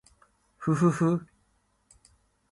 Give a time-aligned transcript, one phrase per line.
[0.57, 1.23] ふふふ